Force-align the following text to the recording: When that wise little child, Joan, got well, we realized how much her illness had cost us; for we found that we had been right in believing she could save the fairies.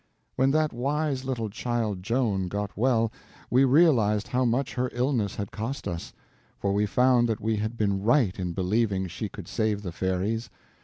When 0.35 0.49
that 0.49 0.73
wise 0.73 1.25
little 1.25 1.51
child, 1.51 2.01
Joan, 2.01 2.47
got 2.47 2.75
well, 2.75 3.11
we 3.51 3.63
realized 3.65 4.29
how 4.29 4.45
much 4.45 4.73
her 4.73 4.89
illness 4.93 5.35
had 5.35 5.51
cost 5.51 5.87
us; 5.87 6.11
for 6.57 6.73
we 6.73 6.87
found 6.87 7.29
that 7.29 7.39
we 7.39 7.57
had 7.57 7.77
been 7.77 8.01
right 8.01 8.39
in 8.39 8.53
believing 8.53 9.05
she 9.07 9.29
could 9.29 9.47
save 9.47 9.83
the 9.83 9.91
fairies. 9.91 10.49